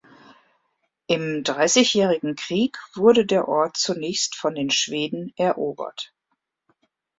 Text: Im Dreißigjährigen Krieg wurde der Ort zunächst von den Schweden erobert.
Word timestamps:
Im 1.05 1.43
Dreißigjährigen 1.43 2.35
Krieg 2.35 2.79
wurde 2.95 3.23
der 3.23 3.47
Ort 3.47 3.77
zunächst 3.77 4.35
von 4.35 4.55
den 4.55 4.71
Schweden 4.71 5.31
erobert. 5.37 6.11